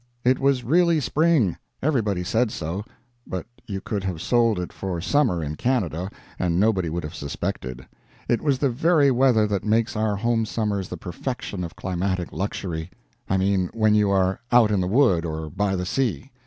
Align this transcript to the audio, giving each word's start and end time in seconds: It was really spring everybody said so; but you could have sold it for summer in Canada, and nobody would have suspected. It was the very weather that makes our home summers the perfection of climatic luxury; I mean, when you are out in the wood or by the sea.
It 0.23 0.39
was 0.39 0.63
really 0.63 0.99
spring 0.99 1.57
everybody 1.79 2.23
said 2.23 2.49
so; 2.49 2.83
but 3.27 3.45
you 3.67 3.79
could 3.81 4.03
have 4.03 4.19
sold 4.19 4.57
it 4.59 4.73
for 4.73 4.99
summer 4.99 5.43
in 5.43 5.55
Canada, 5.55 6.09
and 6.39 6.59
nobody 6.59 6.89
would 6.89 7.03
have 7.03 7.13
suspected. 7.13 7.85
It 8.27 8.41
was 8.41 8.57
the 8.57 8.71
very 8.71 9.11
weather 9.11 9.45
that 9.45 9.63
makes 9.63 9.95
our 9.95 10.15
home 10.15 10.43
summers 10.47 10.89
the 10.89 10.97
perfection 10.97 11.63
of 11.63 11.75
climatic 11.75 12.31
luxury; 12.33 12.89
I 13.29 13.37
mean, 13.37 13.69
when 13.75 13.93
you 13.93 14.09
are 14.09 14.39
out 14.51 14.71
in 14.71 14.81
the 14.81 14.87
wood 14.87 15.23
or 15.23 15.51
by 15.51 15.75
the 15.75 15.85
sea. 15.85 16.31